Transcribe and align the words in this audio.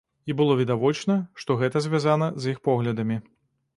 І 0.33 0.35
было 0.39 0.53
відавочна, 0.61 1.17
што 1.43 1.59
гэта 1.61 1.85
звязана 1.89 2.31
з 2.47 2.55
іх 2.55 2.63
поглядамі. 2.69 3.23